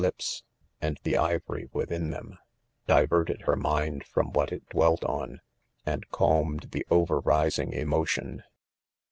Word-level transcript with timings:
lips, 0.01 0.41
and 0.81 0.99
the 1.03 1.15
ivory 1.15 1.69
within 1.73 2.09
them, 2.09 2.35
diverted 2.87 3.41
her 3.41 3.55
mind! 3.55 4.03
from 4.03 4.33
what 4.33 4.51
it 4.51 4.67
dwelt 4.69 5.03
on,, 5.03 5.39
and 5.85 6.09
calmed 6.09 6.69
the 6.71 6.83
over 6.89 7.19
rising 7.19 7.71
emotion. 7.71 8.41